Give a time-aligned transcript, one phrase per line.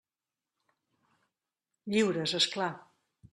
[1.93, 2.73] Lliures, és clar.